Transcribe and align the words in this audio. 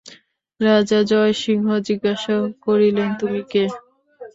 রাজা 0.59 0.99
জয়সিংহ 1.09 1.67
জিজ্ঞাসা 1.87 2.35
করিলেন, 2.65 3.09
তুমি 3.19 3.41
কে? 3.51 3.63